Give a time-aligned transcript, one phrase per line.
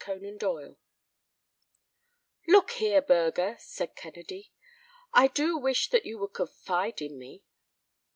[0.07, 0.77] The New Catacomb
[2.47, 4.51] "Look here, Burger," said Kennedy,
[5.13, 7.43] "I do wish that you would confide in me."